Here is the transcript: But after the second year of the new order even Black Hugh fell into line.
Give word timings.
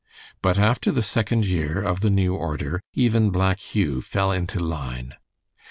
But 0.41 0.57
after 0.57 0.91
the 0.91 1.03
second 1.03 1.45
year 1.45 1.79
of 1.79 1.99
the 1.99 2.09
new 2.09 2.33
order 2.33 2.81
even 2.95 3.29
Black 3.29 3.59
Hugh 3.59 4.01
fell 4.01 4.31
into 4.31 4.57
line. 4.57 5.13